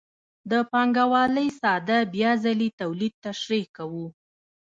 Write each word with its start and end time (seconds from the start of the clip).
د 0.51 0.53
پانګوالۍ 0.71 1.49
ساده 1.61 1.97
بیا 2.13 2.31
ځلي 2.43 2.69
تولید 2.81 3.13
تشریح 3.25 3.65
کوو 3.77 4.05